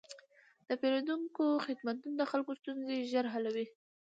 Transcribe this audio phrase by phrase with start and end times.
[0.67, 3.65] د پېرودونکو خدمتونه د خلکو ستونزې ژر حلوي.